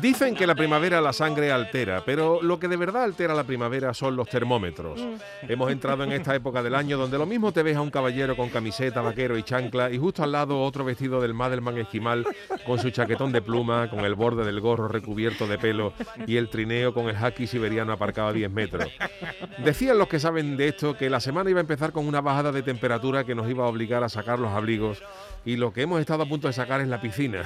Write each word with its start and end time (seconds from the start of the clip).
Dicen 0.00 0.34
que 0.34 0.46
la 0.46 0.54
primavera 0.54 1.00
la 1.00 1.12
sangre 1.12 1.50
altera, 1.50 2.02
pero 2.04 2.42
lo 2.42 2.58
que 2.58 2.68
de 2.68 2.76
verdad 2.76 3.04
altera 3.04 3.34
la 3.34 3.44
primavera 3.44 3.94
son 3.94 4.16
los 4.16 4.28
termómetros. 4.28 5.00
Hemos 5.42 5.70
entrado 5.70 6.04
en 6.04 6.12
esta 6.12 6.34
época 6.34 6.62
del 6.62 6.74
año 6.74 6.98
donde 6.98 7.18
lo 7.18 7.26
mismo 7.26 7.52
te 7.52 7.62
ves 7.62 7.76
a 7.76 7.80
un 7.80 7.90
caballero 7.90 8.36
con 8.36 8.50
camiseta, 8.50 9.00
vaquero 9.00 9.38
y 9.38 9.42
chancla 9.42 9.90
y 9.90 9.98
justo 9.98 10.22
al 10.22 10.32
lado 10.32 10.62
otro 10.62 10.84
vestido 10.84 11.20
del 11.20 11.34
Madelman 11.34 11.78
esquimal 11.78 12.26
con 12.66 12.78
su 12.78 12.90
chaquetón 12.90 13.32
de 13.32 13.42
pluma, 13.42 13.88
con 13.88 14.00
el 14.00 14.14
borde 14.14 14.44
del 14.44 14.60
gorro 14.60 14.88
recubierto 14.88 15.46
de 15.46 15.58
pelo 15.58 15.92
y 16.26 16.36
el 16.36 16.48
trineo 16.48 16.92
con 16.92 17.08
el 17.08 17.16
haki 17.16 17.46
siberiano 17.46 17.92
aparcado 17.92 18.28
a 18.28 18.32
10 18.32 18.50
metros. 18.50 18.88
Decían 19.64 19.98
los 19.98 20.08
que 20.08 20.20
saben 20.20 20.56
de 20.56 20.68
esto 20.68 20.96
que 20.96 21.08
la 21.08 21.20
semana 21.20 21.50
iba 21.50 21.60
a 21.60 21.62
empezar 21.62 21.92
con 21.92 22.06
una 22.06 22.20
bajada 22.20 22.52
de 22.52 22.62
temperatura 22.62 23.24
que 23.24 23.34
nos 23.34 23.48
iba 23.48 23.64
a 23.64 23.68
obligar 23.68 24.04
a 24.04 24.08
sacar 24.08 24.38
los 24.38 24.52
abrigos 24.52 25.02
y 25.46 25.56
lo 25.56 25.72
que 25.72 25.82
hemos 25.82 26.00
estado 26.00 26.24
a 26.24 26.26
punto 26.26 26.48
de 26.48 26.52
sacar 26.52 26.80
es 26.80 26.88
la 26.88 27.00
piscina, 27.00 27.44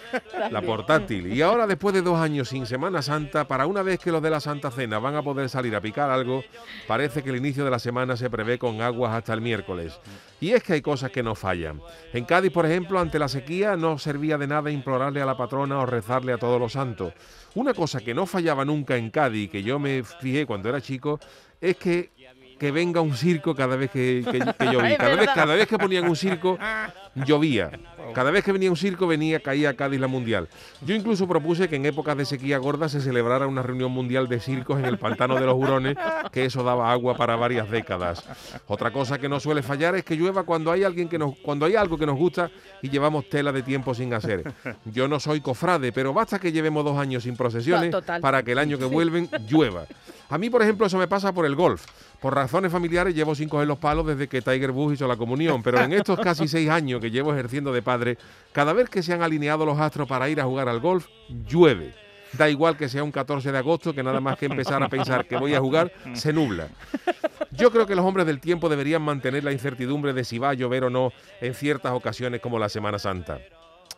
la 0.50 0.60
portátil. 0.60 1.32
Y 1.32 1.40
ahora, 1.40 1.66
después 1.66 1.94
de 1.94 1.97
dos 2.02 2.18
años 2.18 2.48
sin 2.48 2.66
Semana 2.66 3.02
Santa, 3.02 3.46
para 3.46 3.66
una 3.66 3.82
vez 3.82 3.98
que 3.98 4.12
los 4.12 4.22
de 4.22 4.30
la 4.30 4.40
Santa 4.40 4.70
Cena 4.70 4.98
van 4.98 5.14
a 5.14 5.22
poder 5.22 5.48
salir 5.48 5.74
a 5.74 5.80
picar 5.80 6.10
algo, 6.10 6.44
parece 6.86 7.22
que 7.22 7.30
el 7.30 7.36
inicio 7.36 7.64
de 7.64 7.70
la 7.70 7.78
semana 7.78 8.16
se 8.16 8.30
prevé 8.30 8.58
con 8.58 8.80
aguas 8.80 9.14
hasta 9.14 9.34
el 9.34 9.40
miércoles. 9.40 9.98
Y 10.40 10.52
es 10.52 10.62
que 10.62 10.74
hay 10.74 10.82
cosas 10.82 11.10
que 11.10 11.22
no 11.22 11.34
fallan. 11.34 11.80
En 12.12 12.24
Cádiz, 12.24 12.52
por 12.52 12.66
ejemplo, 12.66 12.98
ante 12.98 13.18
la 13.18 13.28
sequía 13.28 13.76
no 13.76 13.98
servía 13.98 14.38
de 14.38 14.46
nada 14.46 14.70
implorarle 14.70 15.20
a 15.20 15.26
la 15.26 15.36
patrona 15.36 15.78
o 15.78 15.86
rezarle 15.86 16.32
a 16.32 16.38
todos 16.38 16.60
los 16.60 16.72
santos. 16.72 17.12
Una 17.54 17.74
cosa 17.74 18.00
que 18.00 18.14
no 18.14 18.26
fallaba 18.26 18.64
nunca 18.64 18.96
en 18.96 19.10
Cádiz, 19.10 19.50
que 19.50 19.62
yo 19.62 19.78
me 19.78 20.02
fijé 20.04 20.46
cuando 20.46 20.68
era 20.68 20.80
chico, 20.80 21.18
es 21.60 21.76
que 21.76 22.10
que 22.58 22.70
venga 22.70 23.00
un 23.00 23.14
circo 23.14 23.54
cada 23.54 23.76
vez 23.76 23.90
que, 23.90 24.24
que, 24.24 24.38
que 24.38 24.64
llovía. 24.72 24.96
Cada 24.98 25.16
vez, 25.16 25.30
cada 25.34 25.54
vez 25.54 25.68
que 25.68 25.78
ponían 25.78 26.08
un 26.08 26.16
circo, 26.16 26.58
llovía. 27.14 27.70
Cada 28.14 28.30
vez 28.30 28.44
que 28.44 28.52
venía 28.52 28.70
un 28.70 28.76
circo, 28.76 29.06
venía, 29.06 29.40
caía 29.40 29.74
Cádiz 29.74 30.00
la 30.00 30.06
Mundial. 30.06 30.48
Yo 30.80 30.94
incluso 30.94 31.28
propuse 31.28 31.68
que 31.68 31.76
en 31.76 31.86
épocas 31.86 32.16
de 32.16 32.24
sequía 32.24 32.58
gorda 32.58 32.88
se 32.88 33.00
celebrara 33.00 33.46
una 33.46 33.62
reunión 33.62 33.92
mundial 33.92 34.28
de 34.28 34.40
circos 34.40 34.78
en 34.78 34.86
el 34.86 34.98
pantano 34.98 35.34
de 35.34 35.46
los 35.46 35.54
Hurones, 35.54 35.96
que 36.32 36.44
eso 36.44 36.62
daba 36.62 36.90
agua 36.90 37.16
para 37.16 37.36
varias 37.36 37.70
décadas. 37.70 38.24
Otra 38.66 38.90
cosa 38.90 39.18
que 39.18 39.28
no 39.28 39.40
suele 39.40 39.62
fallar 39.62 39.94
es 39.94 40.04
que 40.04 40.16
llueva 40.16 40.44
cuando 40.44 40.72
hay 40.72 40.84
alguien 40.84 41.08
que 41.08 41.18
nos, 41.18 41.36
cuando 41.38 41.66
hay 41.66 41.76
algo 41.76 41.98
que 41.98 42.06
nos 42.06 42.16
gusta 42.16 42.50
y 42.82 42.88
llevamos 42.88 43.28
tela 43.28 43.52
de 43.52 43.62
tiempo 43.62 43.94
sin 43.94 44.14
hacer. 44.14 44.52
Yo 44.86 45.06
no 45.06 45.20
soy 45.20 45.40
cofrade, 45.40 45.92
pero 45.92 46.12
basta 46.12 46.38
que 46.38 46.50
llevemos 46.50 46.84
dos 46.84 46.98
años 46.98 47.24
sin 47.24 47.36
procesiones 47.36 47.92
No, 47.92 48.20
para 48.20 48.42
que 48.42 48.52
el 48.52 48.58
año 48.58 48.78
que 48.78 48.84
vuelven 48.84 49.28
llueva. 49.48 49.84
A 50.30 50.36
mí, 50.36 50.50
por 50.50 50.62
ejemplo, 50.62 50.86
eso 50.86 50.98
me 50.98 51.08
pasa 51.08 51.32
por 51.32 51.46
el 51.46 51.54
golf. 51.56 51.86
Por 52.20 52.34
razones 52.34 52.70
familiares 52.70 53.14
llevo 53.14 53.34
sin 53.34 53.48
coger 53.48 53.66
los 53.66 53.78
palos 53.78 54.06
desde 54.06 54.28
que 54.28 54.42
Tiger 54.42 54.72
Woods 54.72 54.94
hizo 54.94 55.08
la 55.08 55.16
comunión, 55.16 55.62
pero 55.62 55.80
en 55.80 55.92
estos 55.92 56.20
casi 56.20 56.46
seis 56.48 56.68
años 56.68 57.00
que 57.00 57.10
llevo 57.10 57.32
ejerciendo 57.32 57.72
de 57.72 57.82
padre, 57.82 58.18
cada 58.52 58.72
vez 58.72 58.90
que 58.90 59.02
se 59.02 59.12
han 59.14 59.22
alineado 59.22 59.64
los 59.64 59.78
astros 59.78 60.08
para 60.08 60.28
ir 60.28 60.40
a 60.40 60.44
jugar 60.44 60.68
al 60.68 60.80
golf, 60.80 61.06
llueve. 61.46 61.94
Da 62.34 62.50
igual 62.50 62.76
que 62.76 62.90
sea 62.90 63.02
un 63.02 63.10
14 63.10 63.52
de 63.52 63.58
agosto, 63.58 63.94
que 63.94 64.02
nada 64.02 64.20
más 64.20 64.36
que 64.36 64.46
empezar 64.46 64.82
a 64.82 64.88
pensar 64.88 65.26
que 65.26 65.38
voy 65.38 65.54
a 65.54 65.60
jugar, 65.60 65.90
se 66.12 66.32
nubla. 66.32 66.68
Yo 67.52 67.70
creo 67.70 67.86
que 67.86 67.94
los 67.94 68.04
hombres 68.04 68.26
del 68.26 68.38
tiempo 68.38 68.68
deberían 68.68 69.00
mantener 69.00 69.44
la 69.44 69.52
incertidumbre 69.52 70.12
de 70.12 70.24
si 70.24 70.38
va 70.38 70.50
a 70.50 70.54
llover 70.54 70.84
o 70.84 70.90
no 70.90 71.10
en 71.40 71.54
ciertas 71.54 71.92
ocasiones 71.92 72.42
como 72.42 72.58
la 72.58 72.68
Semana 72.68 72.98
Santa. 72.98 73.40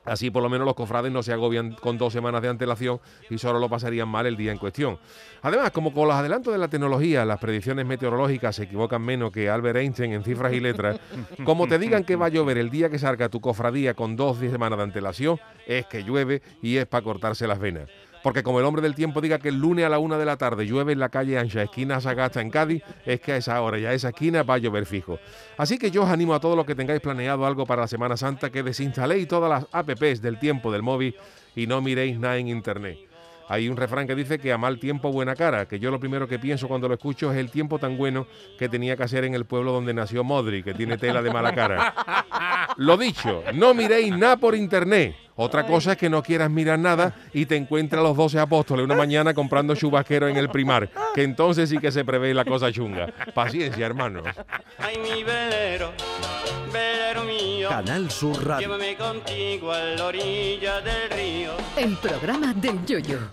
Así 0.04 0.30
por 0.30 0.42
lo 0.42 0.48
menos 0.48 0.66
los 0.66 0.74
cofrades 0.74 1.12
no 1.12 1.22
se 1.22 1.32
agobian 1.32 1.72
con 1.74 1.98
dos 1.98 2.12
semanas 2.12 2.42
de 2.42 2.48
antelación 2.48 3.00
y 3.28 3.38
solo 3.38 3.58
lo 3.58 3.68
pasarían 3.68 4.08
mal 4.08 4.26
el 4.26 4.36
día 4.36 4.52
en 4.52 4.58
cuestión. 4.58 4.98
Además, 5.42 5.70
como 5.70 5.92
con 5.92 6.08
los 6.08 6.16
adelantos 6.16 6.52
de 6.52 6.58
la 6.58 6.68
tecnología, 6.68 7.24
las 7.24 7.38
predicciones 7.38 7.86
meteorológicas 7.86 8.56
se 8.56 8.64
equivocan 8.64 9.02
menos 9.02 9.30
que 9.30 9.50
Albert 9.50 9.78
Einstein 9.78 10.12
en 10.12 10.24
cifras 10.24 10.52
y 10.52 10.60
letras, 10.60 10.98
como 11.44 11.66
te 11.66 11.78
digan 11.78 12.04
que 12.04 12.16
va 12.16 12.26
a 12.26 12.30
llover 12.30 12.58
el 12.58 12.70
día 12.70 12.88
que 12.90 12.98
salga 12.98 13.28
tu 13.28 13.40
cofradía 13.40 13.94
con 13.94 14.16
dos 14.16 14.38
semanas 14.38 14.78
de 14.78 14.84
antelación, 14.84 15.38
es 15.66 15.86
que 15.86 16.02
llueve 16.02 16.42
y 16.62 16.76
es 16.76 16.86
para 16.86 17.04
cortarse 17.04 17.46
las 17.46 17.58
venas. 17.58 17.88
Porque 18.22 18.42
como 18.42 18.60
el 18.60 18.66
hombre 18.66 18.82
del 18.82 18.94
tiempo 18.94 19.20
diga 19.20 19.38
que 19.38 19.48
el 19.48 19.58
lunes 19.58 19.84
a 19.84 19.88
la 19.88 19.98
una 19.98 20.18
de 20.18 20.24
la 20.24 20.36
tarde 20.36 20.66
llueve 20.66 20.92
en 20.92 20.98
la 20.98 21.08
calle 21.08 21.38
Ancha, 21.38 21.62
esquina 21.62 22.00
Sagasta 22.00 22.40
en 22.40 22.50
Cádiz, 22.50 22.82
es 23.06 23.20
que 23.20 23.32
a 23.32 23.36
esa 23.36 23.60
hora 23.62 23.78
y 23.78 23.86
a 23.86 23.92
esa 23.92 24.10
esquina 24.10 24.42
va 24.42 24.54
a 24.54 24.58
llover 24.58 24.86
fijo. 24.86 25.18
Así 25.56 25.78
que 25.78 25.90
yo 25.90 26.02
os 26.02 26.10
animo 26.10 26.34
a 26.34 26.40
todos 26.40 26.56
los 26.56 26.66
que 26.66 26.74
tengáis 26.74 27.00
planeado 27.00 27.46
algo 27.46 27.66
para 27.66 27.82
la 27.82 27.88
Semana 27.88 28.16
Santa 28.16 28.50
que 28.50 28.62
desinstaléis 28.62 29.26
todas 29.26 29.50
las 29.50 29.66
apps 29.72 30.20
del 30.20 30.38
tiempo 30.38 30.70
del 30.70 30.82
móvil 30.82 31.16
y 31.54 31.66
no 31.66 31.80
miréis 31.80 32.18
nada 32.18 32.36
en 32.36 32.48
internet. 32.48 33.10
Hay 33.50 33.68
un 33.68 33.76
refrán 33.76 34.06
que 34.06 34.14
dice 34.14 34.38
que 34.38 34.52
a 34.52 34.58
mal 34.58 34.78
tiempo 34.78 35.10
buena 35.10 35.34
cara, 35.34 35.66
que 35.66 35.80
yo 35.80 35.90
lo 35.90 35.98
primero 35.98 36.28
que 36.28 36.38
pienso 36.38 36.68
cuando 36.68 36.86
lo 36.86 36.94
escucho 36.94 37.32
es 37.32 37.38
el 37.38 37.50
tiempo 37.50 37.80
tan 37.80 37.96
bueno 37.96 38.28
que 38.56 38.68
tenía 38.68 38.96
que 38.96 39.02
hacer 39.02 39.24
en 39.24 39.34
el 39.34 39.44
pueblo 39.44 39.72
donde 39.72 39.92
nació 39.92 40.22
Modri, 40.22 40.62
que 40.62 40.72
tiene 40.72 40.96
tela 40.98 41.20
de 41.20 41.32
mala 41.32 41.52
cara. 41.52 41.94
Lo 42.76 42.96
dicho, 42.96 43.42
no 43.52 43.74
miréis 43.74 44.16
nada 44.16 44.36
por 44.36 44.54
internet. 44.54 45.16
Otra 45.42 45.66
cosa 45.66 45.92
es 45.92 45.96
que 45.96 46.10
no 46.10 46.22
quieras 46.22 46.50
mirar 46.50 46.78
nada 46.78 47.14
y 47.32 47.46
te 47.46 47.56
encuentras 47.56 48.00
a 48.00 48.02
los 48.02 48.14
12 48.14 48.38
apóstoles 48.38 48.84
una 48.84 48.94
mañana 48.94 49.32
comprando 49.32 49.74
chubasquero 49.74 50.28
en 50.28 50.36
el 50.36 50.50
primar, 50.50 50.90
que 51.14 51.22
entonces 51.22 51.70
sí 51.70 51.78
que 51.78 51.90
se 51.90 52.04
prevé 52.04 52.34
la 52.34 52.44
cosa 52.44 52.70
chunga. 52.70 53.06
Paciencia, 53.32 53.86
hermano. 53.86 54.22
Ay, 54.76 54.98
mi 54.98 55.24
velero, 55.24 55.92
velero 56.70 57.24
mío, 57.24 57.70
Canal 57.70 58.10
Sur 58.10 58.46
Radio. 58.46 58.68
llévame 58.68 58.94
contigo 58.96 59.72
a 59.72 59.80
la 59.80 60.04
orilla 60.04 60.82
del 60.82 61.10
río. 61.10 61.52
El 61.74 61.96
programa 61.96 62.52
del 62.52 62.84
Yoyo. 62.84 63.30